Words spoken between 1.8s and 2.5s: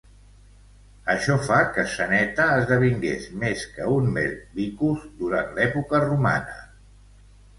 Ceneta